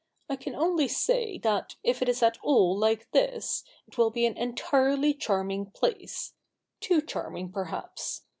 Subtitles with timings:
[0.27, 4.25] I can only say that, if it is at all like this, it will be
[4.25, 6.33] an entirely charming place—
[6.81, 8.23] too charming, perhaps.